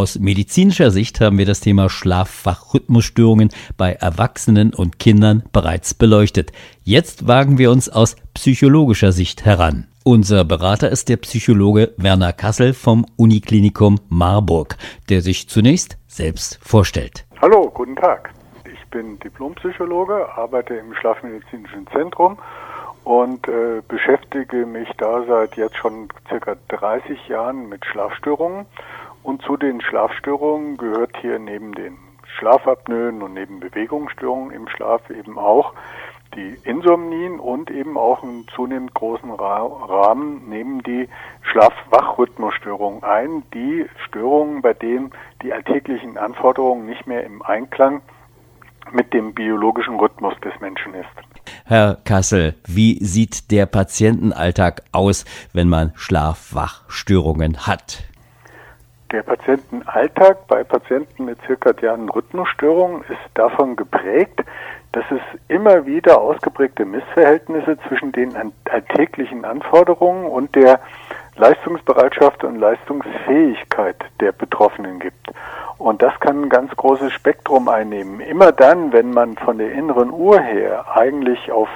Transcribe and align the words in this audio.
Aus 0.00 0.18
medizinischer 0.18 0.90
Sicht 0.90 1.20
haben 1.20 1.36
wir 1.36 1.44
das 1.44 1.60
Thema 1.60 1.90
Schlaffachrhythmusstörungen 1.90 3.50
bei 3.76 3.92
Erwachsenen 3.92 4.72
und 4.72 4.98
Kindern 4.98 5.42
bereits 5.52 5.92
beleuchtet. 5.92 6.52
Jetzt 6.84 7.28
wagen 7.28 7.58
wir 7.58 7.70
uns 7.70 7.90
aus 7.90 8.16
psychologischer 8.32 9.12
Sicht 9.12 9.44
heran. 9.44 9.88
Unser 10.02 10.46
Berater 10.46 10.88
ist 10.88 11.10
der 11.10 11.18
Psychologe 11.18 11.92
Werner 11.98 12.32
Kassel 12.32 12.72
vom 12.72 13.04
Uniklinikum 13.16 14.00
Marburg, 14.08 14.78
der 15.10 15.20
sich 15.20 15.50
zunächst 15.50 15.98
selbst 16.06 16.58
vorstellt. 16.62 17.26
Hallo, 17.42 17.70
guten 17.70 17.96
Tag. 17.96 18.32
Ich 18.64 18.82
bin 18.88 19.18
Diplompsychologe, 19.18 20.30
arbeite 20.34 20.76
im 20.76 20.94
Schlafmedizinischen 20.94 21.86
Zentrum 21.92 22.38
und 23.04 23.46
äh, 23.48 23.82
beschäftige 23.86 24.64
mich 24.64 24.88
da 24.96 25.24
seit 25.26 25.56
jetzt 25.56 25.76
schon 25.76 26.08
circa 26.26 26.56
30 26.68 27.28
Jahren 27.28 27.68
mit 27.68 27.84
Schlafstörungen. 27.84 28.64
Und 29.22 29.42
zu 29.42 29.56
den 29.56 29.80
Schlafstörungen 29.80 30.76
gehört 30.76 31.16
hier 31.20 31.38
neben 31.38 31.72
den 31.72 31.98
Schlafapnoen 32.38 33.22
und 33.22 33.34
neben 33.34 33.60
Bewegungsstörungen 33.60 34.50
im 34.52 34.68
Schlaf 34.68 35.10
eben 35.10 35.38
auch 35.38 35.74
die 36.34 36.56
Insomnien 36.62 37.40
und 37.40 37.70
eben 37.70 37.98
auch 37.98 38.22
einen 38.22 38.46
zunehmend 38.54 38.94
großen 38.94 39.30
Rahmen 39.30 40.48
nehmen 40.48 40.82
die 40.82 41.08
Schlaf-Wach-Rhythmusstörungen 41.42 43.02
ein, 43.02 43.42
die 43.52 43.86
Störungen, 44.06 44.62
bei 44.62 44.72
denen 44.72 45.10
die 45.42 45.52
alltäglichen 45.52 46.18
Anforderungen 46.18 46.86
nicht 46.86 47.06
mehr 47.06 47.24
im 47.24 47.42
Einklang 47.42 48.02
mit 48.92 49.12
dem 49.12 49.34
biologischen 49.34 49.96
Rhythmus 49.98 50.34
des 50.44 50.52
Menschen 50.60 50.94
ist. 50.94 51.08
Herr 51.64 51.98
Kassel, 52.04 52.54
wie 52.66 53.04
sieht 53.04 53.50
der 53.50 53.66
Patientenalltag 53.66 54.82
aus, 54.92 55.24
wenn 55.52 55.68
man 55.68 55.92
Schlaf-Wach-Störungen 55.96 57.66
hat? 57.66 58.04
Der 59.12 59.22
Patientenalltag 59.24 60.46
bei 60.46 60.62
Patienten 60.62 61.24
mit 61.24 61.38
zirkadianen 61.44 62.08
Rhythmusstörungen 62.08 63.02
ist 63.02 63.18
davon 63.34 63.74
geprägt, 63.74 64.44
dass 64.92 65.04
es 65.10 65.20
immer 65.48 65.84
wieder 65.84 66.20
ausgeprägte 66.20 66.84
Missverhältnisse 66.84 67.76
zwischen 67.88 68.12
den 68.12 68.36
alltäglichen 68.70 69.44
Anforderungen 69.44 70.26
und 70.26 70.54
der 70.54 70.78
Leistungsbereitschaft 71.34 72.44
und 72.44 72.56
Leistungsfähigkeit 72.56 73.96
der 74.20 74.30
Betroffenen 74.30 75.00
gibt. 75.00 75.32
Und 75.78 76.02
das 76.02 76.12
kann 76.20 76.42
ein 76.42 76.48
ganz 76.48 76.70
großes 76.76 77.12
Spektrum 77.12 77.68
einnehmen. 77.68 78.20
Immer 78.20 78.52
dann, 78.52 78.92
wenn 78.92 79.10
man 79.10 79.36
von 79.38 79.58
der 79.58 79.72
inneren 79.72 80.10
Uhr 80.10 80.38
her 80.38 80.84
eigentlich 80.94 81.50
auf 81.50 81.68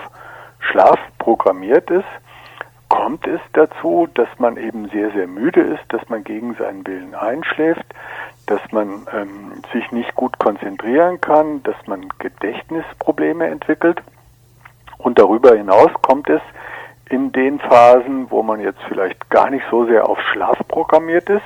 Schlaf 0.61 1.01
programmiert 1.19 1.91
ist, 1.91 2.05
kommt 2.95 3.27
es 3.27 3.41
dazu, 3.55 4.07
dass 4.15 4.29
man 4.39 4.57
eben 4.57 4.89
sehr, 4.91 5.11
sehr 5.11 5.27
müde 5.27 5.61
ist, 5.61 5.83
dass 5.89 6.09
man 6.09 6.23
gegen 6.23 6.55
seinen 6.55 6.87
Willen 6.87 7.13
einschläft, 7.17 7.85
dass 8.47 8.61
man 8.71 9.09
ähm, 9.13 9.65
sich 9.73 9.91
nicht 9.91 10.15
gut 10.15 10.39
konzentrieren 10.39 11.21
kann, 11.21 11.61
dass 11.65 11.75
man 11.87 12.09
Gedächtnisprobleme 12.21 13.49
entwickelt. 13.49 14.01
Und 14.99 15.19
darüber 15.19 15.57
hinaus 15.57 15.91
kommt 16.03 16.31
es 16.31 16.41
in 17.11 17.33
den 17.33 17.59
Phasen, 17.59 18.31
wo 18.31 18.45
man 18.45 18.61
jetzt 18.61 18.81
vielleicht 18.87 19.29
gar 19.29 19.51
nicht 19.51 19.65
so 19.73 19.87
sehr 19.87 20.09
auf 20.09 20.21
Schlaf 20.33 20.59
programmiert 20.69 21.29
ist, 21.29 21.43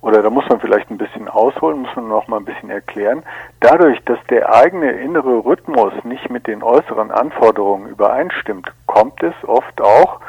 oder 0.00 0.22
da 0.22 0.30
muss 0.30 0.48
man 0.48 0.58
vielleicht 0.58 0.90
ein 0.90 0.98
bisschen 0.98 1.28
ausholen, 1.28 1.82
muss 1.82 1.94
man 1.94 2.08
noch 2.08 2.26
mal 2.26 2.38
ein 2.38 2.46
bisschen 2.46 2.70
erklären. 2.70 3.22
Dadurch, 3.60 4.02
dass 4.06 4.18
der 4.28 4.52
eigene 4.52 4.90
innere 4.90 5.44
Rhythmus 5.44 5.92
nicht 6.02 6.30
mit 6.30 6.48
den 6.48 6.64
äußeren 6.64 7.12
Anforderungen 7.12 7.86
übereinstimmt, 7.86 8.72
kommt 8.86 9.22
es 9.22 9.34
oft 9.46 9.80
auch 9.80 10.20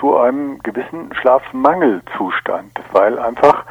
zu 0.00 0.16
einem 0.16 0.58
gewissen 0.62 1.12
Schlafmangelzustand, 1.14 2.72
weil 2.92 3.18
einfach 3.18 3.64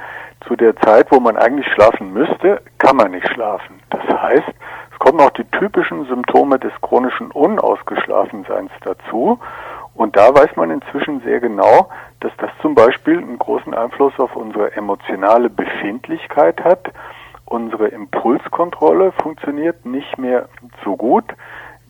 zu 0.47 0.55
der 0.55 0.75
Zeit, 0.77 1.11
wo 1.11 1.19
man 1.19 1.37
eigentlich 1.37 1.67
schlafen 1.73 2.13
müsste, 2.13 2.61
kann 2.77 2.97
man 2.97 3.11
nicht 3.11 3.27
schlafen. 3.29 3.79
Das 3.89 4.03
heißt, 4.07 4.47
es 4.91 4.99
kommen 4.99 5.19
auch 5.19 5.31
die 5.31 5.45
typischen 5.45 6.05
Symptome 6.05 6.59
des 6.59 6.71
chronischen 6.81 7.31
Unausgeschlafenseins 7.31 8.71
dazu. 8.81 9.39
Und 9.95 10.17
da 10.17 10.33
weiß 10.33 10.55
man 10.55 10.71
inzwischen 10.71 11.21
sehr 11.21 11.39
genau, 11.39 11.89
dass 12.19 12.31
das 12.37 12.49
zum 12.61 12.75
Beispiel 12.75 13.17
einen 13.17 13.39
großen 13.39 13.73
Einfluss 13.73 14.13
auf 14.19 14.35
unsere 14.35 14.75
emotionale 14.75 15.49
Befindlichkeit 15.49 16.63
hat. 16.63 16.91
Unsere 17.45 17.87
Impulskontrolle 17.87 19.11
funktioniert 19.13 19.85
nicht 19.85 20.17
mehr 20.17 20.49
so 20.83 20.95
gut. 20.95 21.25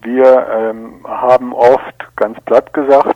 Wir 0.02 0.48
ähm, 0.52 1.06
haben 1.08 1.54
oft, 1.54 2.16
ganz 2.16 2.40
platt 2.42 2.74
gesagt, 2.74 3.15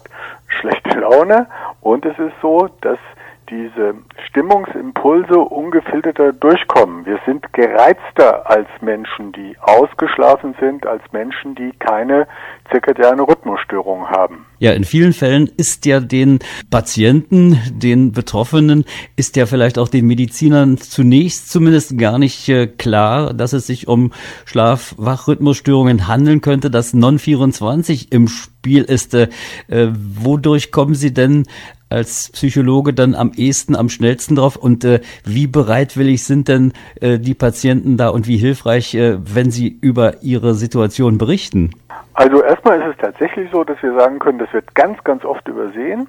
schlechte 0.59 0.99
Laune. 0.99 1.47
Und 1.81 2.05
es 2.05 2.17
ist 2.19 2.33
so, 2.41 2.67
dass 2.81 2.99
diese 3.49 3.95
Stimmungsimpulse 4.27 5.39
ungefilterter 5.39 6.33
durchkommen. 6.33 7.05
Wir 7.05 7.19
sind 7.25 7.51
gereizter 7.53 8.49
als 8.49 8.67
Menschen, 8.81 9.31
die 9.31 9.55
ausgeschlafen 9.59 10.55
sind, 10.59 10.85
als 10.85 11.01
Menschen, 11.11 11.55
die 11.55 11.71
keine 11.79 12.27
zirkadiane 12.71 13.23
Rhythmusstörung 13.23 14.07
haben. 14.09 14.45
Ja, 14.59 14.73
in 14.73 14.83
vielen 14.83 15.13
Fällen 15.13 15.49
ist 15.57 15.85
ja 15.85 15.99
den 15.99 16.39
Patienten, 16.69 17.57
den 17.71 18.11
Betroffenen, 18.11 18.85
ist 19.15 19.35
ja 19.37 19.45
vielleicht 19.45 19.79
auch 19.79 19.87
den 19.87 20.05
Medizinern 20.05 20.77
zunächst 20.77 21.49
zumindest 21.49 21.97
gar 21.97 22.19
nicht 22.19 22.49
äh, 22.49 22.67
klar, 22.67 23.33
dass 23.33 23.53
es 23.53 23.67
sich 23.67 23.87
um 23.87 24.11
Schlaf-Wach-Rhythmusstörungen 24.45 26.07
handeln 26.07 26.41
könnte, 26.41 26.69
dass 26.69 26.93
Non-24 26.93 28.11
im 28.11 28.27
Spiel 28.27 28.83
ist. 28.83 29.13
Äh, 29.13 29.29
äh, 29.69 29.87
wodurch 29.93 30.71
kommen 30.71 30.93
Sie 30.93 31.13
denn 31.13 31.45
als 31.89 32.31
Psychologe 32.31 32.93
dann 32.93 33.15
am 33.15 33.31
ehesten, 33.35 33.75
am 33.75 33.89
schnellsten 33.89 34.35
drauf? 34.35 34.55
Und 34.55 34.83
äh, 34.85 35.01
wie 35.25 35.47
bereitwillig 35.47 36.23
sind 36.23 36.47
denn 36.47 36.73
äh, 37.01 37.19
die 37.19 37.33
Patienten 37.33 37.97
da 37.97 38.09
und 38.09 38.27
wie 38.27 38.37
hilfreich, 38.37 38.95
äh, 38.95 39.17
wenn 39.21 39.51
sie 39.51 39.77
über 39.81 40.21
ihre 40.21 40.53
Situation 40.53 41.17
berichten? 41.17 41.71
Also 42.13 42.43
erstmal 42.43 42.81
ist 42.81 42.87
es 42.91 42.97
tatsächlich 42.97 43.49
so, 43.51 43.63
dass 43.63 43.81
wir 43.81 43.93
sagen 43.93 44.19
können, 44.19 44.39
das 44.39 44.51
wird 44.53 44.75
ganz, 44.75 45.01
ganz 45.03 45.23
oft 45.23 45.47
übersehen. 45.47 46.07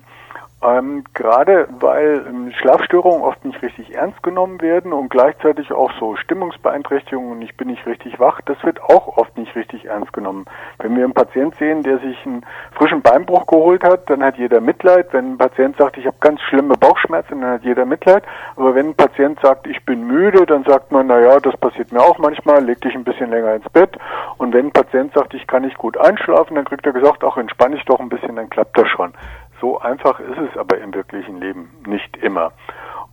Ähm, 0.62 1.04
gerade 1.14 1.68
weil 1.80 2.22
ähm, 2.28 2.52
Schlafstörungen 2.52 3.22
oft 3.22 3.42
nicht 3.46 3.62
richtig 3.62 3.94
ernst 3.94 4.22
genommen 4.22 4.60
werden 4.60 4.92
und 4.92 5.08
gleichzeitig 5.08 5.72
auch 5.72 5.90
so 5.98 6.16
Stimmungsbeeinträchtigungen 6.16 7.32
und 7.32 7.42
ich 7.42 7.56
bin 7.56 7.68
nicht 7.68 7.86
richtig 7.86 8.20
wach, 8.20 8.42
das 8.42 8.62
wird 8.62 8.82
auch 8.82 9.16
oft 9.16 9.38
nicht 9.38 9.56
richtig 9.56 9.86
ernst 9.86 10.12
genommen. 10.12 10.44
Wenn 10.78 10.94
wir 10.96 11.04
einen 11.04 11.14
Patient 11.14 11.54
sehen, 11.54 11.82
der 11.82 11.98
sich 12.00 12.26
einen 12.26 12.44
frischen 12.72 13.00
Beinbruch 13.00 13.46
geholt 13.46 13.82
hat, 13.82 14.10
dann 14.10 14.22
hat 14.22 14.36
jeder 14.36 14.60
Mitleid. 14.60 15.10
Wenn 15.12 15.32
ein 15.32 15.38
Patient 15.38 15.78
sagt, 15.78 15.96
ich 15.96 16.06
habe 16.06 16.16
ganz 16.20 16.42
schlimme 16.42 16.74
Bauchschmerzen, 16.76 17.40
dann 17.40 17.52
hat 17.52 17.64
jeder 17.64 17.86
Mitleid. 17.86 18.24
Aber 18.56 18.74
wenn 18.74 18.88
ein 18.88 18.94
Patient 18.94 19.40
sagt, 19.40 19.66
ich 19.66 19.82
bin 19.86 20.06
müde, 20.06 20.44
dann 20.44 20.64
sagt 20.64 20.92
man, 20.92 21.06
na 21.06 21.20
ja, 21.20 21.40
das 21.40 21.56
passiert 21.56 21.90
mir 21.90 22.00
auch 22.00 22.18
manchmal, 22.18 22.62
leg 22.62 22.82
dich 22.82 22.94
ein 22.94 23.04
bisschen 23.04 23.30
länger 23.30 23.54
ins 23.54 23.68
Bett. 23.70 23.96
Und 24.36 24.52
wenn 24.52 24.66
ein 24.66 24.72
Patient 24.72 25.14
sagt, 25.14 25.32
ich 25.32 25.46
kann 25.46 25.62
nicht 25.62 25.78
gut 25.78 25.96
einschlafen, 25.96 26.56
dann 26.56 26.66
kriegt 26.66 26.84
er 26.84 26.92
gesagt, 26.92 27.24
auch 27.24 27.38
entspann 27.38 27.72
dich 27.72 27.84
doch 27.86 27.98
ein 27.98 28.10
bisschen, 28.10 28.36
dann 28.36 28.50
klappt 28.50 28.76
das 28.76 28.88
schon. 28.88 29.14
So 29.60 29.78
einfach 29.78 30.18
ist 30.20 30.38
es 30.38 30.56
aber 30.56 30.78
im 30.78 30.94
wirklichen 30.94 31.40
Leben 31.40 31.70
nicht 31.86 32.16
immer. 32.18 32.52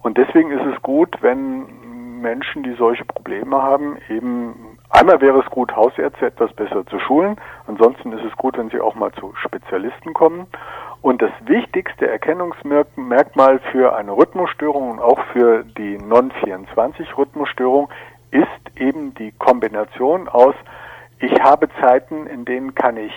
Und 0.01 0.17
deswegen 0.17 0.51
ist 0.51 0.65
es 0.65 0.81
gut, 0.81 1.17
wenn 1.21 2.21
Menschen, 2.21 2.63
die 2.63 2.73
solche 2.73 3.05
Probleme 3.05 3.61
haben, 3.61 3.97
eben 4.09 4.77
einmal 4.89 5.21
wäre 5.21 5.39
es 5.39 5.45
gut, 5.47 5.75
Hausärzte 5.75 6.27
etwas 6.27 6.53
besser 6.53 6.85
zu 6.85 6.99
schulen. 6.99 7.37
Ansonsten 7.67 8.11
ist 8.13 8.23
es 8.23 8.35
gut, 8.37 8.57
wenn 8.57 8.69
sie 8.69 8.79
auch 8.79 8.95
mal 8.95 9.11
zu 9.13 9.33
Spezialisten 9.35 10.13
kommen. 10.13 10.47
Und 11.01 11.21
das 11.21 11.31
wichtigste 11.45 12.07
Erkennungsmerkmal 12.07 13.59
für 13.71 13.95
eine 13.95 14.13
Rhythmusstörung 14.13 14.91
und 14.91 14.99
auch 14.99 15.19
für 15.33 15.63
die 15.63 15.97
Non-24-Rhythmusstörung 15.97 17.89
ist 18.31 18.47
eben 18.79 19.13
die 19.15 19.31
Kombination 19.33 20.27
aus, 20.27 20.55
ich 21.19 21.33
habe 21.41 21.67
Zeiten, 21.81 22.27
in 22.27 22.45
denen 22.45 22.75
kann 22.75 22.97
ich 22.97 23.13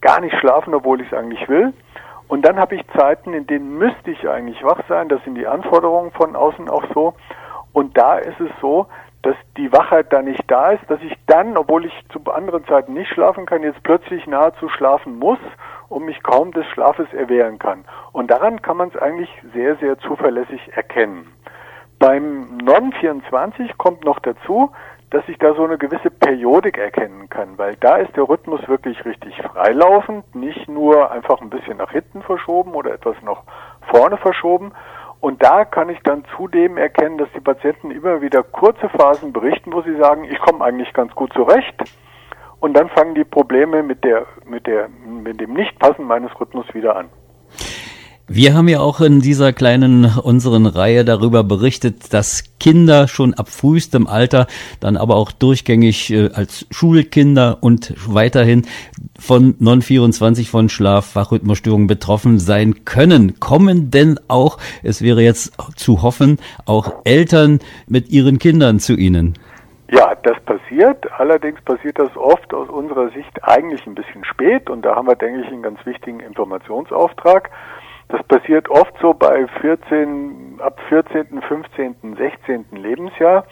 gar 0.00 0.20
nicht 0.20 0.36
schlafen, 0.36 0.74
obwohl 0.74 1.00
ich 1.00 1.10
es 1.10 1.18
eigentlich 1.18 1.48
will. 1.48 1.72
Und 2.28 2.42
dann 2.42 2.58
habe 2.58 2.74
ich 2.76 2.82
Zeiten, 2.96 3.32
in 3.32 3.46
denen 3.46 3.78
müsste 3.78 4.10
ich 4.10 4.28
eigentlich 4.28 4.62
wach 4.62 4.80
sein. 4.88 5.08
Das 5.08 5.22
sind 5.24 5.34
die 5.34 5.46
Anforderungen 5.46 6.12
von 6.12 6.36
außen 6.36 6.68
auch 6.68 6.84
so. 6.94 7.14
Und 7.72 7.96
da 7.96 8.18
ist 8.18 8.38
es 8.38 8.50
so, 8.60 8.86
dass 9.22 9.34
die 9.56 9.72
Wachheit 9.72 10.12
da 10.12 10.22
nicht 10.22 10.44
da 10.46 10.70
ist, 10.72 10.88
dass 10.88 11.00
ich 11.02 11.14
dann, 11.26 11.56
obwohl 11.56 11.86
ich 11.86 11.92
zu 12.12 12.20
anderen 12.30 12.64
Zeiten 12.66 12.94
nicht 12.94 13.10
schlafen 13.10 13.46
kann, 13.46 13.62
jetzt 13.62 13.82
plötzlich 13.82 14.26
nahezu 14.26 14.68
schlafen 14.68 15.18
muss 15.18 15.38
und 15.88 16.04
mich 16.04 16.22
kaum 16.22 16.52
des 16.52 16.66
Schlafes 16.66 17.12
erwehren 17.12 17.58
kann. 17.58 17.84
Und 18.12 18.30
daran 18.30 18.62
kann 18.62 18.76
man 18.76 18.88
es 18.88 18.96
eigentlich 18.96 19.30
sehr, 19.54 19.76
sehr 19.76 19.98
zuverlässig 19.98 20.60
erkennen. 20.74 21.32
Beim 21.98 22.58
Non-24 22.58 23.76
kommt 23.76 24.04
noch 24.04 24.20
dazu, 24.20 24.70
dass 25.10 25.26
ich 25.28 25.38
da 25.38 25.54
so 25.54 25.64
eine 25.64 25.78
gewisse 25.78 26.10
Periodik 26.10 26.76
erkennen 26.76 27.30
kann, 27.30 27.56
weil 27.56 27.76
da 27.76 27.96
ist 27.96 28.14
der 28.16 28.28
Rhythmus 28.28 28.60
wirklich 28.68 29.04
richtig 29.04 29.36
freilaufend, 29.42 30.34
nicht 30.34 30.68
nur 30.68 31.10
einfach 31.10 31.40
ein 31.40 31.50
bisschen 31.50 31.78
nach 31.78 31.90
hinten 31.90 32.22
verschoben 32.22 32.74
oder 32.74 32.92
etwas 32.92 33.16
nach 33.22 33.42
vorne 33.90 34.18
verschoben. 34.18 34.72
Und 35.20 35.42
da 35.42 35.64
kann 35.64 35.88
ich 35.88 35.98
dann 36.04 36.24
zudem 36.36 36.76
erkennen, 36.76 37.18
dass 37.18 37.28
die 37.34 37.40
Patienten 37.40 37.90
immer 37.90 38.20
wieder 38.20 38.42
kurze 38.42 38.88
Phasen 38.90 39.32
berichten, 39.32 39.72
wo 39.72 39.82
sie 39.82 39.96
sagen, 39.96 40.24
ich 40.24 40.38
komme 40.38 40.64
eigentlich 40.64 40.92
ganz 40.92 41.14
gut 41.14 41.32
zurecht. 41.32 41.74
Und 42.60 42.74
dann 42.74 42.88
fangen 42.90 43.14
die 43.14 43.24
Probleme 43.24 43.82
mit 43.82 44.04
der, 44.04 44.26
mit 44.44 44.66
der, 44.66 44.88
mit 44.88 45.40
dem 45.40 45.54
Nichtpassen 45.54 46.04
meines 46.04 46.38
Rhythmus 46.38 46.66
wieder 46.74 46.96
an. 46.96 47.08
Wir 48.30 48.54
haben 48.54 48.68
ja 48.68 48.80
auch 48.80 49.00
in 49.00 49.20
dieser 49.20 49.54
kleinen 49.54 50.04
unseren 50.04 50.66
Reihe 50.66 51.02
darüber 51.02 51.44
berichtet, 51.44 52.12
dass 52.12 52.44
Kinder 52.60 53.08
schon 53.08 53.32
ab 53.32 53.48
frühestem 53.48 54.06
Alter, 54.06 54.46
dann 54.80 54.98
aber 54.98 55.16
auch 55.16 55.32
durchgängig 55.32 56.12
äh, 56.12 56.28
als 56.34 56.66
Schulkinder 56.70 57.56
und 57.62 57.94
weiterhin 58.06 58.66
von 59.18 59.54
Non-24 59.60 60.50
von 60.50 60.68
Schlaf-Wachrhythmusstörungen 60.68 61.86
betroffen 61.86 62.38
sein 62.38 62.84
können. 62.84 63.40
Kommen 63.40 63.90
denn 63.90 64.20
auch, 64.28 64.58
es 64.82 65.00
wäre 65.00 65.22
jetzt 65.22 65.56
zu 65.76 66.02
hoffen, 66.02 66.36
auch 66.66 66.96
Eltern 67.04 67.60
mit 67.86 68.10
ihren 68.10 68.38
Kindern 68.38 68.78
zu 68.78 68.92
Ihnen? 68.92 69.38
Ja, 69.90 70.14
das 70.22 70.38
passiert. 70.40 71.10
Allerdings 71.18 71.62
passiert 71.62 71.98
das 71.98 72.14
oft 72.14 72.52
aus 72.52 72.68
unserer 72.68 73.08
Sicht 73.12 73.42
eigentlich 73.42 73.86
ein 73.86 73.94
bisschen 73.94 74.22
spät 74.26 74.68
und 74.68 74.82
da 74.82 74.96
haben 74.96 75.08
wir, 75.08 75.16
denke 75.16 75.40
ich, 75.40 75.46
einen 75.46 75.62
ganz 75.62 75.78
wichtigen 75.86 76.20
Informationsauftrag. 76.20 77.48
Das 78.08 78.22
passiert 78.24 78.68
oft 78.70 78.94
so 79.00 79.12
bei 79.12 79.46
14, 79.60 80.58
ab 80.60 80.80
14., 80.88 81.42
15., 81.42 82.16
16. 82.16 82.64
Lebensjahr. 82.72 83.44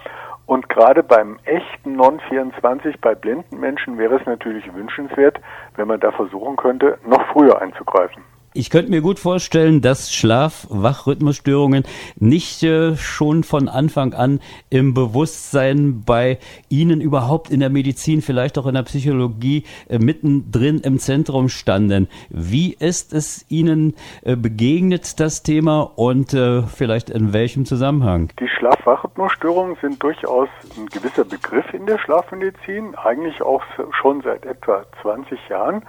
Und 0.47 0.69
gerade 0.69 1.03
beim 1.03 1.39
echten 1.45 1.97
Non-24 1.97 2.95
bei 3.01 3.15
blinden 3.15 3.59
Menschen 3.59 3.99
wäre 3.99 4.17
es 4.17 4.27
natürlich 4.27 4.73
wünschenswert, 4.73 5.41
wenn 5.75 5.89
man 5.89 6.01
da 6.01 6.13
versuchen 6.13 6.57
könnte, 6.57 6.99
noch 7.05 7.23
früher 7.33 7.61
einzugreifen. 7.61 8.23
Ich 8.57 8.71
könnte 8.71 8.91
mir 8.91 9.03
gut 9.03 9.19
vorstellen, 9.19 9.83
dass 9.83 10.15
Schlaf-Wach-Rhythmusstörungen 10.15 11.85
nicht 12.19 12.63
äh, 12.63 12.97
schon 12.97 13.45
von 13.45 13.69
Anfang 13.69 14.15
an 14.15 14.41
im 14.71 14.95
Bewusstsein 14.95 16.05
bei 16.07 16.39
Ihnen 16.71 17.03
überhaupt 17.03 17.51
in 17.51 17.61
der 17.61 17.69
Medizin, 17.69 18.23
vielleicht 18.23 18.57
auch 18.57 18.65
in 18.65 18.73
der 18.73 18.85
Psychologie 18.85 19.65
äh, 19.91 19.99
mittendrin 19.99 20.81
im 20.81 20.99
Zentrum 20.99 21.51
standen. 21.51 22.09
Wie 22.31 22.73
ist 22.73 23.13
es 23.13 23.45
Ihnen 23.51 23.95
äh, 24.23 24.37
begegnet, 24.37 25.21
das 25.21 25.43
Thema, 25.43 25.83
und 25.95 26.33
äh, 26.33 26.63
vielleicht 26.63 27.11
in 27.11 27.35
welchem 27.35 27.67
Zusammenhang? 27.67 28.33
Die 28.41 28.49
Schlaf-Wach-Rhythmusstörungen 28.49 29.77
sind 29.83 30.03
durchaus 30.03 30.49
ein 30.79 30.87
gewisser 30.87 31.27
Begriff 31.27 31.75
in 31.75 31.85
der 31.85 31.99
Schlafmedizin, 31.99 32.95
eigentlich 32.95 33.43
auch 33.43 33.63
schon 34.01 34.23
seit 34.23 34.47
etwa 34.47 34.87
20 35.03 35.39
Jahren. 35.51 35.83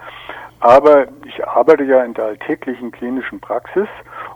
Aber 0.60 1.06
ich 1.24 1.46
arbeite 1.46 1.84
ja 1.84 2.02
in 2.02 2.14
der 2.14 2.24
alltäglichen 2.26 2.57
klinischen 2.60 3.40
Praxis 3.40 3.88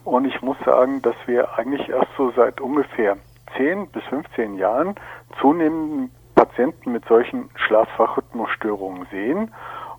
und 0.05 0.25
ich 0.25 0.41
muss 0.43 0.57
sagen, 0.65 1.03
dass 1.03 1.17
wir 1.27 1.59
eigentlich 1.59 1.89
erst 1.89 2.11
so 2.17 2.31
seit 2.33 2.61
ungefähr 2.61 3.17
10 3.57 3.89
bis 3.89 4.03
15 4.05 4.55
Jahren 4.57 4.95
zunehmend 5.41 6.11
Patienten 6.35 6.93
mit 6.93 7.05
solchen 7.07 7.51
Schlaffachrhythmusstörungen 7.55 9.07
sehen. 9.11 9.53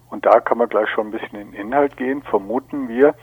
Und 0.09 0.25
da 0.25 0.39
kann 0.39 0.57
man 0.57 0.69
gleich 0.69 0.89
schon 0.89 1.07
ein 1.07 1.11
bisschen 1.11 1.39
in 1.39 1.51
den 1.51 1.59
Inhalt 1.67 1.97
gehen. 1.97 2.21
Vermuten 2.23 2.89
wir 2.89 3.15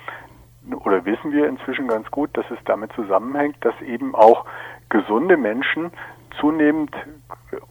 oder 0.84 1.04
wissen 1.04 1.32
wir 1.32 1.48
inzwischen 1.48 1.88
ganz 1.88 2.10
gut, 2.10 2.30
dass 2.36 2.50
es 2.50 2.58
damit 2.64 2.92
zusammenhängt, 2.92 3.56
dass 3.60 3.78
eben 3.82 4.14
auch 4.14 4.44
gesunde 4.88 5.36
Menschen 5.36 5.90
zunehmend 6.38 6.94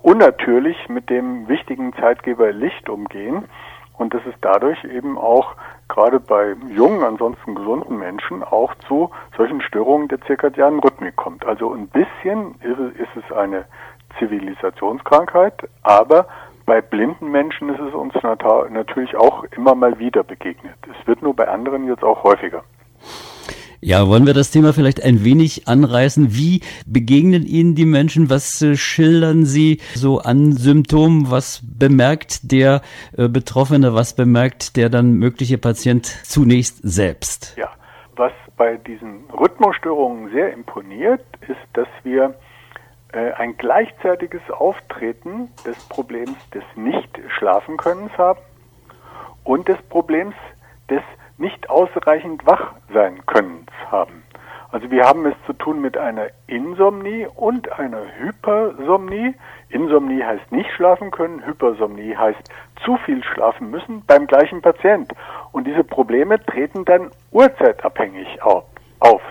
unnatürlich 0.01 0.89
mit 0.89 1.09
dem 1.09 1.47
wichtigen 1.47 1.93
Zeitgeber 1.93 2.51
Licht 2.51 2.89
umgehen 2.89 3.45
und 3.97 4.13
dass 4.13 4.21
es 4.25 4.35
dadurch 4.41 4.83
eben 4.85 5.17
auch 5.17 5.55
gerade 5.89 6.19
bei 6.19 6.55
jungen, 6.69 7.03
ansonsten 7.03 7.55
gesunden 7.55 7.97
Menschen 7.97 8.43
auch 8.43 8.73
zu 8.87 9.09
solchen 9.35 9.61
Störungen 9.61 10.07
der 10.07 10.21
zirkadianen 10.21 10.79
Rhythmik 10.79 11.15
kommt. 11.15 11.45
Also 11.45 11.73
ein 11.73 11.87
bisschen 11.87 12.55
ist 12.61 13.15
es 13.17 13.35
eine 13.35 13.65
Zivilisationskrankheit, 14.17 15.67
aber 15.83 16.27
bei 16.65 16.81
blinden 16.81 17.31
Menschen 17.31 17.69
ist 17.69 17.81
es 17.81 17.93
uns 17.93 18.13
natürlich 18.23 19.15
auch 19.15 19.43
immer 19.55 19.75
mal 19.75 19.97
wieder 19.99 20.23
begegnet. 20.23 20.75
Es 20.83 21.07
wird 21.07 21.21
nur 21.21 21.35
bei 21.35 21.47
anderen 21.47 21.87
jetzt 21.87 22.03
auch 22.03 22.23
häufiger. 22.23 22.63
Ja, 23.81 24.09
wollen 24.09 24.25
wir 24.25 24.33
das 24.33 24.51
Thema 24.51 24.73
vielleicht 24.73 25.01
ein 25.01 25.23
wenig 25.23 25.69
anreißen? 25.69 26.35
Wie 26.35 26.61
begegnen 26.85 27.45
Ihnen 27.45 27.75
die 27.75 27.85
Menschen? 27.85 28.29
Was 28.29 28.61
äh, 28.61 28.75
schildern 28.75 29.45
Sie 29.45 29.79
so 29.95 30.19
an 30.19 30.51
Symptomen? 30.51 31.31
Was 31.31 31.61
bemerkt 31.63 32.51
der 32.51 32.81
äh, 33.17 33.29
Betroffene? 33.29 33.93
Was 33.93 34.17
bemerkt 34.17 34.75
der 34.75 34.89
dann 34.89 35.13
mögliche 35.13 35.57
Patient 35.57 36.05
zunächst 36.05 36.81
selbst? 36.83 37.55
Ja, 37.57 37.69
was 38.17 38.33
bei 38.57 38.75
diesen 38.75 39.23
Rhythmusstörungen 39.29 40.29
sehr 40.31 40.51
imponiert, 40.51 41.23
ist, 41.47 41.57
dass 41.71 41.87
wir 42.03 42.35
äh, 43.13 43.31
ein 43.31 43.55
gleichzeitiges 43.55 44.41
Auftreten 44.51 45.51
des 45.65 45.77
Problems 45.87 46.37
des 46.53 46.63
Nicht-Schlafenkönnens 46.75 48.11
haben 48.17 48.41
und 49.45 49.69
des 49.69 49.81
Problems 49.83 50.35
des 50.89 51.01
nicht 51.39 51.69
ausreichend 51.69 52.45
wach 52.45 52.73
sein 52.93 53.25
können 53.25 53.65
haben. 53.89 54.23
Also 54.71 54.91
wir 54.91 55.03
haben 55.03 55.25
es 55.25 55.33
zu 55.47 55.53
tun 55.53 55.81
mit 55.81 55.97
einer 55.97 56.27
Insomnie 56.45 57.27
und 57.35 57.71
einer 57.79 58.01
Hypersomnie. 58.19 59.33
Insomnie 59.69 60.23
heißt 60.23 60.51
nicht 60.51 60.69
schlafen 60.73 61.09
können, 61.09 61.43
Hypersomnie 61.43 62.15
heißt 62.15 62.39
zu 62.85 62.97
viel 62.97 63.23
schlafen 63.23 63.71
müssen 63.71 64.03
beim 64.05 64.27
gleichen 64.27 64.61
Patient. 64.61 65.11
Und 65.51 65.65
diese 65.65 65.83
Probleme 65.83 66.43
treten 66.45 66.85
dann 66.85 67.09
uhrzeitabhängig 67.31 68.43
auf. 68.43 68.65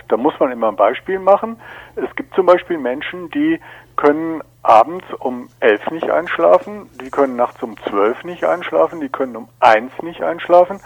Da 0.08 0.16
muss 0.16 0.32
man 0.40 0.50
immer 0.50 0.68
ein 0.68 0.76
Beispiel 0.76 1.18
machen. 1.18 1.60
Es 1.94 2.14
gibt 2.16 2.34
zum 2.34 2.46
Beispiel 2.46 2.78
Menschen, 2.78 3.30
die 3.30 3.60
können 3.96 4.42
abends 4.62 5.04
um 5.18 5.48
elf 5.60 5.90
nicht 5.90 6.10
einschlafen, 6.10 6.88
die 7.00 7.10
können 7.10 7.36
nachts 7.36 7.62
um 7.62 7.76
zwölf 7.88 8.24
nicht 8.24 8.44
einschlafen, 8.44 9.00
die 9.00 9.10
können 9.10 9.36
um 9.36 9.48
eins 9.60 9.92
nicht 10.02 10.22
einschlafen. 10.22 10.80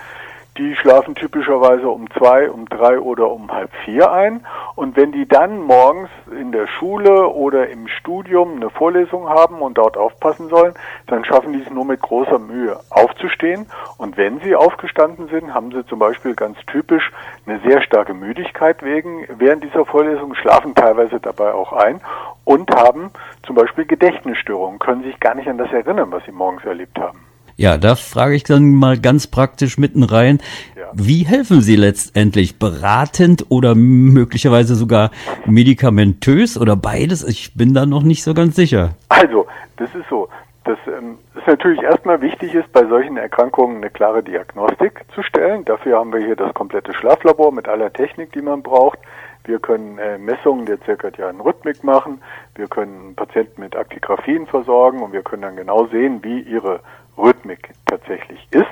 Die 0.59 0.76
schlafen 0.76 1.14
typischerweise 1.14 1.88
um 1.88 2.11
zwei, 2.11 2.50
um 2.50 2.68
drei 2.68 3.00
oder 3.00 3.30
um 3.30 3.50
halb 3.50 3.71
vier 3.87 4.12
ein. 4.12 4.47
Und 4.75 4.97
wenn 4.97 5.11
die 5.11 5.26
dann 5.26 5.62
morgens 5.62 6.11
in 6.30 6.52
der 6.52 6.66
Schule 6.66 7.28
oder 7.28 7.71
im 7.71 7.88
Studium 7.88 8.56
eine 8.56 8.68
Vorlesung 8.68 9.30
haben 9.30 9.62
und 9.62 9.78
dort 9.78 9.97
aufpassen 9.97 10.50
sollen, 10.50 10.75
dann 11.06 11.25
schaffen 11.25 11.54
die 11.54 11.62
es 11.62 11.71
nur 11.71 11.87
mit 11.87 12.02
großer 12.02 12.38
Mühe 12.38 12.78
aufzustehen. 12.90 13.64
Und 13.97 14.18
wenn 14.18 14.40
sie 14.40 14.54
aufgestanden 14.54 15.28
sind, 15.28 15.54
haben 15.54 15.73
sie 15.73 15.87
zum 15.87 15.99
Beispiel 15.99 16.35
ganz 16.35 16.59
typisch 16.66 17.11
eine 17.47 17.59
sehr 17.61 17.80
starke 17.80 18.12
Müdigkeit 18.12 18.82
wegen, 18.82 19.26
während 19.38 19.64
dieser 19.64 19.87
Vorlesung, 19.87 20.35
schlafen 20.35 20.75
teilweise 20.75 21.18
dabei 21.18 21.54
auch 21.54 21.73
ein 21.73 22.02
und 22.44 22.71
haben 22.75 23.11
zum 23.47 23.56
Beispiel 23.56 23.87
Gedächtnisstörungen, 23.87 24.78
können 24.78 25.02
sich 25.02 25.18
gar 25.18 25.35
nicht 25.35 25.49
an 25.49 25.56
das 25.56 25.73
erinnern, 25.73 26.12
was 26.12 26.23
sie 26.26 26.32
morgens 26.32 26.64
erlebt 26.66 26.99
haben. 26.99 27.31
Ja, 27.56 27.76
da 27.76 27.94
frage 27.94 28.35
ich 28.35 28.44
dann 28.44 28.75
mal 28.75 28.99
ganz 28.99 29.26
praktisch 29.26 29.78
mitten 29.78 30.02
rein. 30.02 30.38
Ja. 30.76 30.90
Wie 30.94 31.25
helfen 31.25 31.61
Sie 31.61 31.76
letztendlich? 31.76 32.59
Beratend 32.59 33.47
oder 33.49 33.75
möglicherweise 33.75 34.75
sogar 34.75 35.11
medikamentös 35.47 36.59
oder 36.59 36.76
beides? 36.76 37.23
Ich 37.25 37.54
bin 37.54 37.75
da 37.75 37.87
noch 37.87 38.02
nicht 38.02 38.25
so 38.25 38.35
ganz 38.35 38.56
sicher. 38.56 38.94
Also, 39.09 39.47
das 39.76 39.94
ist 39.94 40.09
so. 40.09 40.28
Das 40.64 40.78
ähm, 40.87 41.18
ist 41.35 41.47
natürlich 41.47 41.82
erstmal 41.82 42.21
wichtig 42.21 42.54
ist, 42.54 42.73
bei 42.73 42.87
solchen 42.87 43.16
Erkrankungen 43.16 43.78
eine 43.78 43.90
klare 43.90 44.23
Diagnostik 44.23 45.04
zu 45.12 45.23
stellen. 45.23 45.64
Dafür 45.64 45.99
haben 45.99 46.12
wir 46.12 46.21
hier 46.21 46.37
das 46.37 46.54
komplette 46.54 46.94
Schlaflabor 46.94 47.52
mit 47.52 47.66
aller 47.66 47.92
Technik, 47.92 48.32
die 48.32 48.42
man 48.42 48.62
braucht. 48.62 48.99
Wir 49.44 49.59
können 49.59 49.99
äh, 49.99 50.18
Messungen 50.18 50.66
der 50.66 50.80
zirkadianen 50.82 51.40
Rhythmik 51.40 51.82
machen. 51.82 52.23
Wir 52.54 52.68
können 52.68 53.16
Patienten 53.16 53.61
mit 53.61 53.75
Aktigraphien 53.75 54.47
versorgen 54.47 55.02
und 55.02 55.12
wir 55.12 55.23
können 55.23 55.42
dann 55.42 55.56
genau 55.56 55.87
sehen, 55.87 56.21
wie 56.23 56.40
ihre 56.40 56.80
Rhythmik 57.16 57.71
tatsächlich 57.87 58.47
ist. 58.50 58.66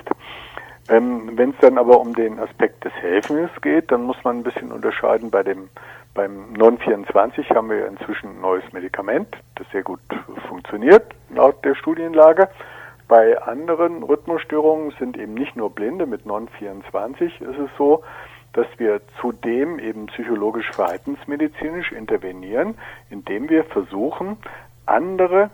Ähm, 0.89 1.31
Wenn 1.35 1.51
es 1.51 1.55
dann 1.61 1.77
aber 1.77 1.99
um 1.99 2.13
den 2.13 2.39
Aspekt 2.39 2.83
des 2.83 2.93
Helfens 2.93 3.49
geht, 3.61 3.91
dann 3.91 4.03
muss 4.03 4.17
man 4.23 4.39
ein 4.39 4.43
bisschen 4.43 4.71
unterscheiden. 4.71 5.29
Bei 5.29 5.43
dem 5.43 5.69
beim 6.13 6.51
Non-24 6.53 7.55
haben 7.55 7.69
wir 7.69 7.87
inzwischen 7.87 8.31
ein 8.31 8.41
neues 8.41 8.63
Medikament, 8.73 9.29
das 9.55 9.65
sehr 9.71 9.83
gut 9.83 10.01
funktioniert 10.49 11.15
laut 11.33 11.63
der 11.63 11.75
Studienlage. 11.75 12.49
Bei 13.07 13.41
anderen 13.41 14.03
Rhythmusstörungen 14.03 14.93
sind 14.99 15.17
eben 15.17 15.33
nicht 15.33 15.55
nur 15.55 15.69
Blinde 15.69 16.05
mit 16.05 16.25
Non-24 16.25 17.41
ist 17.41 17.59
es 17.59 17.69
so, 17.77 18.03
dass 18.53 18.67
wir 18.77 19.01
zudem 19.19 19.79
eben 19.79 20.07
psychologisch 20.07 20.69
verhaltensmedizinisch 20.71 21.91
intervenieren, 21.91 22.77
indem 23.09 23.49
wir 23.49 23.63
versuchen, 23.63 24.37
andere 24.85 25.49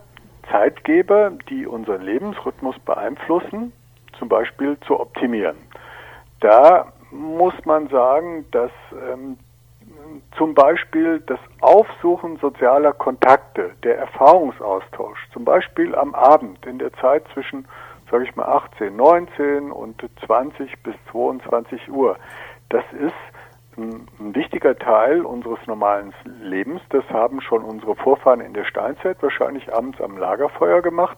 Zeitgeber, 0.51 1.31
die 1.49 1.65
unseren 1.65 2.01
Lebensrhythmus 2.01 2.77
beeinflussen, 2.79 3.73
zum 4.17 4.29
Beispiel 4.29 4.77
zu 4.81 4.99
optimieren. 4.99 5.57
Da 6.39 6.91
muss 7.11 7.53
man 7.65 7.87
sagen, 7.87 8.45
dass 8.51 8.71
ähm, 8.91 9.37
zum 10.37 10.53
Beispiel 10.53 11.19
das 11.25 11.39
Aufsuchen 11.61 12.37
sozialer 12.37 12.93
Kontakte, 12.93 13.71
der 13.83 13.97
Erfahrungsaustausch, 13.97 15.19
zum 15.33 15.45
Beispiel 15.45 15.95
am 15.95 16.13
Abend 16.13 16.65
in 16.65 16.79
der 16.79 16.93
Zeit 16.93 17.23
zwischen, 17.33 17.67
sage 18.11 18.25
ich 18.25 18.35
mal, 18.35 18.45
18, 18.45 18.95
19 18.95 19.71
und 19.71 20.03
20 20.25 20.83
bis 20.83 20.95
22 21.11 21.89
Uhr, 21.89 22.17
das 22.69 22.83
ist 22.93 23.13
ein 23.77 24.07
wichtiger 24.19 24.77
Teil 24.77 25.21
unseres 25.21 25.59
normalen 25.67 26.13
Lebens. 26.41 26.81
Das 26.89 27.07
haben 27.09 27.41
schon 27.41 27.63
unsere 27.63 27.95
Vorfahren 27.95 28.41
in 28.41 28.53
der 28.53 28.65
Steinzeit 28.65 29.21
wahrscheinlich 29.21 29.73
abends 29.73 30.01
am 30.01 30.17
Lagerfeuer 30.17 30.81
gemacht. 30.81 31.17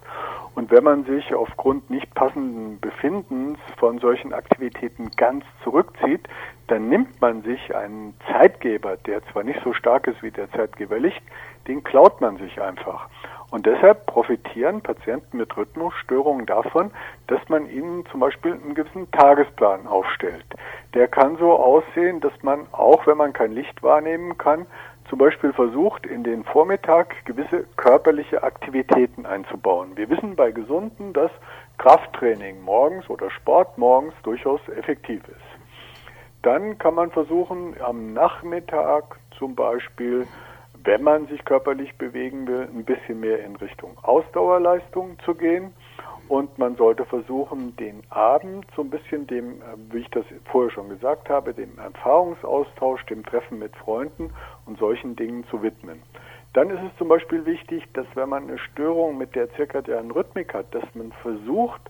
Und 0.56 0.72
wenn 0.72 0.84
man 0.84 1.06
sich 1.06 1.34
aufgrund 1.34 1.90
nicht 1.90 2.14
passenden 2.16 2.80
Befindens 2.80 3.60
von 3.78 4.00
solchen 4.00 4.34
Aktivitäten 4.34 5.10
ganz 5.16 5.46
zurückzieht, 5.64 6.28
dann 6.68 6.90
nimmt 6.90 7.22
man 7.22 7.44
sich 7.44 7.76
einen 7.76 8.14
Zeitgeber, 8.32 8.98
der 8.98 9.24
zwar 9.32 9.44
nicht 9.44 9.62
so 9.64 9.74
stark 9.74 10.08
ist 10.08 10.22
wie 10.22 10.32
der 10.32 10.52
Zeitgeber 10.52 11.00
Licht, 11.00 11.22
den 11.68 11.84
klaut 11.84 12.20
man 12.20 12.38
sich 12.38 12.62
einfach. 12.62 13.10
Und 13.52 13.66
deshalb 13.66 14.06
profitieren 14.06 14.82
Patienten 14.82 15.38
mit 15.38 15.56
Rhythmusstörungen 15.58 16.46
davon, 16.46 16.92
dass 17.28 17.40
man 17.50 17.68
ihnen 17.68 18.06
zum 18.12 18.20
Beispiel 18.20 18.54
einen 18.54 18.76
gewissen 18.76 19.10
Tagesplan 19.12 19.88
aufstellt. 19.88 20.46
Der 20.94 21.08
kann 21.08 21.38
so 21.38 21.54
aussehen, 21.54 22.20
dass 22.20 22.34
man 22.44 22.68
auch, 22.72 23.08
wenn 23.08 23.18
man 23.18 23.34
kein 23.34 23.52
Licht 23.52 23.82
wahrnehmen 23.82 24.38
kann, 24.38 24.68
zum 25.10 25.18
Beispiel 25.18 25.52
versucht, 25.54 26.06
in 26.06 26.24
den 26.24 26.44
Vormittag 26.44 27.26
gewisse 27.26 27.66
körperliche 27.78 28.44
Aktivitäten 28.44 29.26
einzubauen. 29.26 29.98
Wir 29.98 30.08
wissen 30.10 30.36
bei 30.36 30.52
Gesunden, 30.52 31.14
dass 31.14 31.32
Krafttraining 31.80 32.62
morgens 32.62 33.10
oder 33.10 33.32
Sport 33.32 33.78
morgens 33.80 34.14
durchaus 34.22 34.62
effektiv 34.70 35.28
ist. 35.28 35.50
Dann 36.44 36.78
kann 36.78 36.94
man 36.94 37.10
versuchen, 37.10 37.76
am 37.82 38.14
Nachmittag 38.14 39.18
zum 39.38 39.56
Beispiel, 39.56 40.28
wenn 40.84 41.04
man 41.04 41.28
sich 41.28 41.44
körperlich 41.46 41.96
bewegen 41.98 42.48
will, 42.48 42.68
ein 42.74 42.86
bisschen 42.86 43.20
mehr 43.20 43.44
in 43.44 43.56
Richtung 43.56 43.98
Ausdauerleistung 44.02 45.18
zu 45.26 45.36
gehen. 45.36 45.74
Und 46.28 46.60
man 46.60 46.76
sollte 46.76 47.06
versuchen, 47.06 47.76
den 47.78 48.04
Abend 48.12 48.68
so 48.76 48.84
ein 48.84 48.92
bisschen 48.92 49.26
dem, 49.26 49.62
äh, 49.62 49.64
wie 49.92 50.00
ich 50.00 50.10
das 50.12 50.26
vorher 50.52 50.70
schon 50.72 50.90
gesagt 50.90 51.28
habe, 51.28 51.54
dem 51.56 51.80
Erfahrungsaustausch, 51.80 53.04
dem 53.08 53.26
Treffen 53.26 53.58
mit 53.58 53.76
Freunden 53.76 54.30
und 54.68 54.78
solchen 54.78 55.16
Dingen 55.16 55.44
zu 55.50 55.64
widmen. 55.64 56.04
Dann 56.54 56.70
ist 56.70 56.82
es 56.84 56.98
zum 56.98 57.08
Beispiel 57.08 57.46
wichtig, 57.46 57.84
dass 57.94 58.06
wenn 58.14 58.30
man 58.30 58.44
eine 58.44 58.60
Störung 58.60 59.18
mit 59.18 59.36
der 59.36 59.52
zirkadianen 59.54 60.12
Rhythmik 60.12 60.54
hat, 60.54 60.74
dass 60.74 60.84
man 60.94 61.12
versucht, 61.24 61.82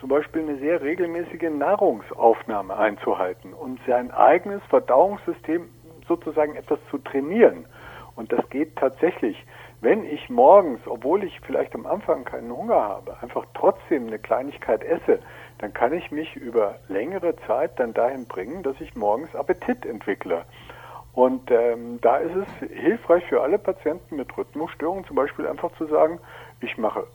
zum 0.00 0.08
Beispiel 0.08 0.42
eine 0.42 0.58
sehr 0.58 0.82
regelmäßige 0.82 1.50
Nahrungsaufnahme 1.50 2.76
einzuhalten 2.76 3.52
und 3.52 3.80
sein 3.86 4.10
eigenes 4.10 4.62
Verdauungssystem 4.68 5.68
sozusagen 6.06 6.56
etwas 6.56 6.78
zu 6.90 6.98
trainieren. 6.98 7.66
Und 8.16 8.32
das 8.32 8.48
geht 8.50 8.76
tatsächlich. 8.76 9.44
Wenn 9.80 10.04
ich 10.04 10.30
morgens, 10.30 10.80
obwohl 10.86 11.24
ich 11.24 11.40
vielleicht 11.40 11.74
am 11.74 11.86
Anfang 11.86 12.24
keinen 12.24 12.50
Hunger 12.50 12.80
habe, 12.80 13.16
einfach 13.20 13.44
trotzdem 13.54 14.06
eine 14.06 14.18
Kleinigkeit 14.18 14.82
esse, 14.82 15.18
dann 15.58 15.72
kann 15.72 15.92
ich 15.92 16.10
mich 16.10 16.34
über 16.36 16.76
längere 16.88 17.36
Zeit 17.46 17.78
dann 17.78 17.92
dahin 17.92 18.26
bringen, 18.26 18.62
dass 18.62 18.80
ich 18.80 18.94
morgens 18.94 19.34
Appetit 19.34 19.84
entwickle. 19.84 20.44
Und 21.12 21.50
ähm, 21.50 22.00
da 22.00 22.16
ist 22.16 22.34
es 22.34 22.68
hilfreich 22.68 23.24
für 23.26 23.42
alle 23.42 23.58
Patienten 23.58 24.16
mit 24.16 24.36
Rhythmusstörungen 24.36 25.04
zum 25.04 25.16
Beispiel 25.16 25.46
einfach 25.46 25.70
zu 25.76 25.86
sagen, 25.86 26.18
ich 26.60 26.76
mache 26.76 27.06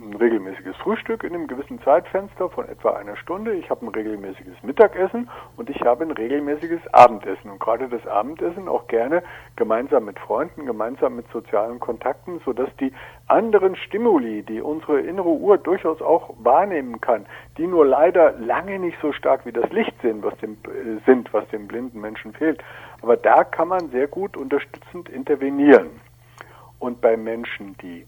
ein 0.00 0.14
regelmäßiges 0.14 0.76
Frühstück 0.76 1.24
in 1.24 1.34
einem 1.34 1.46
gewissen 1.46 1.80
Zeitfenster 1.82 2.48
von 2.50 2.68
etwa 2.68 2.90
einer 2.90 3.16
Stunde. 3.16 3.52
Ich 3.54 3.68
habe 3.70 3.86
ein 3.86 3.88
regelmäßiges 3.88 4.62
Mittagessen 4.62 5.28
und 5.56 5.70
ich 5.70 5.80
habe 5.82 6.04
ein 6.04 6.10
regelmäßiges 6.10 6.80
Abendessen. 6.92 7.50
Und 7.50 7.60
gerade 7.60 7.88
das 7.88 8.06
Abendessen 8.06 8.68
auch 8.68 8.86
gerne 8.86 9.22
gemeinsam 9.56 10.04
mit 10.04 10.18
Freunden, 10.18 10.66
gemeinsam 10.66 11.16
mit 11.16 11.26
sozialen 11.32 11.80
Kontakten, 11.80 12.40
sodass 12.44 12.68
die 12.80 12.92
anderen 13.26 13.76
Stimuli, 13.76 14.42
die 14.42 14.60
unsere 14.60 15.00
innere 15.00 15.28
Uhr 15.28 15.58
durchaus 15.58 16.00
auch 16.00 16.34
wahrnehmen 16.38 17.00
kann, 17.00 17.26
die 17.56 17.66
nur 17.66 17.84
leider 17.84 18.32
lange 18.32 18.78
nicht 18.78 18.98
so 19.02 19.12
stark 19.12 19.46
wie 19.46 19.52
das 19.52 19.70
Licht 19.70 19.94
sind, 20.02 20.22
was 20.22 20.36
dem, 20.38 20.52
äh, 20.52 21.00
sind, 21.06 21.32
was 21.32 21.46
dem 21.48 21.66
blinden 21.66 22.00
Menschen 22.00 22.32
fehlt. 22.32 22.62
Aber 23.02 23.16
da 23.16 23.44
kann 23.44 23.68
man 23.68 23.90
sehr 23.90 24.06
gut 24.06 24.36
unterstützend 24.36 25.08
intervenieren. 25.08 26.00
Und 26.78 27.00
bei 27.00 27.16
Menschen, 27.16 27.76
die 27.82 28.06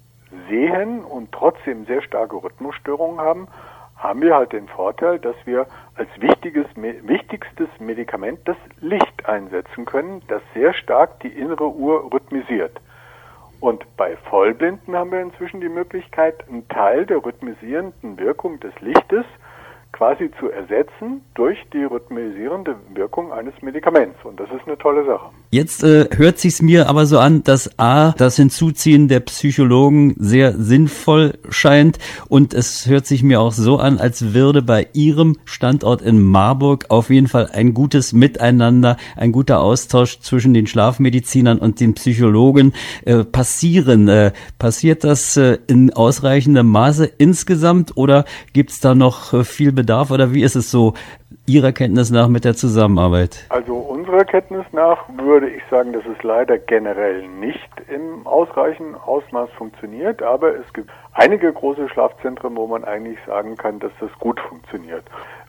sehen 0.48 1.04
und 1.04 1.32
trotzdem 1.32 1.86
sehr 1.86 2.02
starke 2.02 2.36
Rhythmusstörungen 2.36 3.20
haben, 3.20 3.48
haben 3.96 4.22
wir 4.22 4.34
halt 4.34 4.52
den 4.52 4.66
Vorteil, 4.68 5.18
dass 5.18 5.36
wir 5.44 5.66
als 5.94 6.08
wichtiges, 6.18 6.66
wichtigstes 6.74 7.68
Medikament 7.78 8.40
das 8.46 8.56
Licht 8.80 9.26
einsetzen 9.26 9.84
können, 9.84 10.22
das 10.28 10.40
sehr 10.54 10.72
stark 10.72 11.20
die 11.20 11.28
innere 11.28 11.68
Uhr 11.68 12.10
rhythmisiert. 12.12 12.80
Und 13.60 13.84
bei 13.98 14.16
Vollblinden 14.16 14.96
haben 14.96 15.12
wir 15.12 15.20
inzwischen 15.20 15.60
die 15.60 15.68
Möglichkeit, 15.68 16.48
einen 16.48 16.66
Teil 16.68 17.04
der 17.04 17.22
rhythmisierenden 17.22 18.18
Wirkung 18.18 18.58
des 18.60 18.72
Lichtes 18.80 19.26
quasi 20.00 20.30
zu 20.40 20.48
ersetzen 20.48 21.20
durch 21.34 21.58
die 21.74 21.84
rhythmisierende 21.84 22.74
Wirkung 22.94 23.32
eines 23.32 23.52
Medikaments. 23.60 24.16
Und 24.24 24.40
das 24.40 24.48
ist 24.48 24.66
eine 24.66 24.78
tolle 24.78 25.04
Sache. 25.04 25.26
Jetzt 25.50 25.84
äh, 25.84 26.08
hört 26.16 26.38
sich's 26.38 26.62
mir 26.62 26.88
aber 26.88 27.04
so 27.04 27.18
an, 27.18 27.42
dass 27.44 27.78
A, 27.78 28.12
das 28.12 28.36
Hinzuziehen 28.36 29.08
der 29.08 29.20
Psychologen 29.20 30.14
sehr 30.18 30.54
sinnvoll 30.54 31.34
scheint 31.50 31.98
und 32.28 32.54
es 32.54 32.86
hört 32.86 33.04
sich 33.04 33.22
mir 33.22 33.42
auch 33.42 33.52
so 33.52 33.76
an, 33.76 33.98
als 33.98 34.32
würde 34.32 34.62
bei 34.62 34.88
Ihrem 34.94 35.36
Standort 35.44 36.00
in 36.00 36.22
Marburg 36.22 36.86
auf 36.88 37.10
jeden 37.10 37.28
Fall 37.28 37.50
ein 37.52 37.74
gutes 37.74 38.14
Miteinander, 38.14 38.96
ein 39.16 39.32
guter 39.32 39.60
Austausch 39.60 40.20
zwischen 40.20 40.54
den 40.54 40.66
Schlafmedizinern 40.66 41.58
und 41.58 41.78
den 41.78 41.92
Psychologen 41.92 42.72
äh, 43.04 43.24
passieren. 43.24 44.08
Äh, 44.08 44.32
passiert 44.58 45.04
das 45.04 45.36
äh, 45.36 45.58
in 45.66 45.92
ausreichendem 45.92 46.68
Maße 46.68 47.04
insgesamt 47.04 47.98
oder 47.98 48.24
gibt's 48.54 48.80
da 48.80 48.94
noch 48.94 49.34
äh, 49.34 49.44
viel 49.44 49.72
Bedarf 49.72 49.89
oder 49.90 50.32
wie 50.32 50.42
ist 50.42 50.56
es 50.56 50.70
so 50.70 50.94
Ihrer 51.46 51.72
Kenntnis 51.72 52.10
nach 52.10 52.28
mit 52.28 52.44
der 52.44 52.54
Zusammenarbeit? 52.54 53.46
Also 53.48 53.74
unserer 53.74 54.24
Kenntnis 54.24 54.64
nach 54.72 54.98
würde 55.16 55.50
ich 55.50 55.62
sagen, 55.70 55.92
dass 55.92 56.04
es 56.04 56.22
leider 56.22 56.58
generell 56.58 57.26
nicht 57.26 57.68
im 57.88 58.26
ausreichenden 58.26 58.94
Ausmaß 58.94 59.50
funktioniert, 59.56 60.22
aber 60.22 60.54
es 60.54 60.72
gibt 60.72 60.90
einige 61.12 61.52
große 61.52 61.88
Schlafzentren, 61.88 62.56
wo 62.56 62.66
man 62.66 62.84
eigentlich 62.84 63.18
sagen 63.26 63.56
kann, 63.56 63.80
dass 63.80 63.92
das 64.00 64.10
gut 64.18 64.38
funktioniert. 64.40 65.04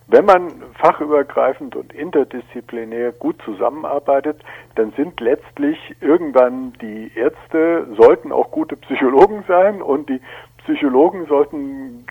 Wenn 0.07 0.25
man 0.25 0.51
fachübergreifend 0.77 1.75
und 1.75 1.93
interdisziplinär 1.93 3.13
gut 3.13 3.41
zusammenarbeitet, 3.45 4.41
dann 4.75 4.91
sind 4.97 5.21
letztlich 5.21 5.77
irgendwann 6.01 6.73
die 6.81 7.11
Ärzte, 7.15 7.87
sollten 7.97 8.33
auch 8.33 8.51
gute 8.51 8.75
Psychologen 8.75 9.45
sein 9.47 9.81
und 9.81 10.09
die 10.09 10.19
Psychologen 10.63 11.25
sollten 11.27 12.05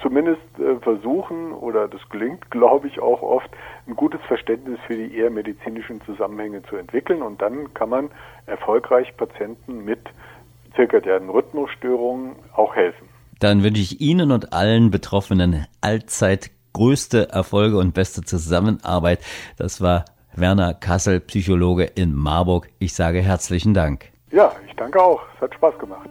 zumindest 0.00 0.40
äh, 0.58 0.76
versuchen, 0.80 1.52
oder 1.52 1.88
das 1.88 2.00
gelingt, 2.08 2.50
glaube 2.50 2.88
ich, 2.88 3.00
auch 3.00 3.22
oft, 3.22 3.50
ein 3.86 3.96
gutes 3.96 4.20
Verständnis 4.28 4.78
für 4.86 4.94
die 4.94 5.16
eher 5.16 5.30
medizinischen 5.30 6.00
Zusammenhänge 6.02 6.62
zu 6.64 6.76
entwickeln. 6.76 7.22
Und 7.22 7.42
dann 7.42 7.72
kann 7.74 7.88
man 7.88 8.10
erfolgreich 8.46 9.16
Patienten 9.16 9.84
mit 9.84 10.00
zirkadianen 10.76 11.30
Rhythmusstörungen 11.30 12.36
auch 12.54 12.76
helfen. 12.76 13.08
Dann 13.40 13.62
wünsche 13.62 13.82
ich 13.82 14.00
Ihnen 14.00 14.30
und 14.30 14.52
allen 14.52 14.90
Betroffenen 14.90 15.66
allzeit 15.80 16.50
größte 16.72 17.30
Erfolge 17.30 17.78
und 17.78 17.94
beste 17.94 18.22
Zusammenarbeit. 18.22 19.20
Das 19.56 19.80
war 19.80 20.04
Werner 20.34 20.74
Kassel, 20.74 21.20
Psychologe 21.20 21.84
in 21.84 22.14
Marburg. 22.14 22.68
Ich 22.78 22.94
sage 22.94 23.20
herzlichen 23.20 23.74
Dank. 23.74 24.12
Ja, 24.30 24.52
ich 24.68 24.76
danke 24.76 25.02
auch. 25.02 25.22
Es 25.36 25.40
hat 25.40 25.54
Spaß 25.54 25.78
gemacht. 25.78 26.10